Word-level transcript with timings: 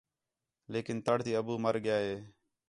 لیکن 0.73 0.95
تڑ 1.05 1.17
تی 1.25 1.31
ابو 1.39 1.53
مر 1.63 1.75
ڳِیا 1.83 1.97
ہِے 2.05 2.15